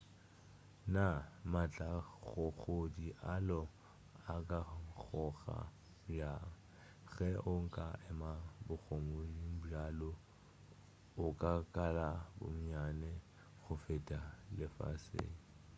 [0.93, 1.17] naa
[1.51, 3.61] maatlakgogedi a lo
[4.33, 5.57] a ka nkgoga
[6.05, 6.47] bjang
[7.13, 8.31] ge o ka ema
[8.65, 10.11] bogodimong bja lo
[11.23, 12.09] o ka kala
[12.39, 13.11] bonnyane
[13.63, 14.19] go feta
[14.57, 15.33] lefaseng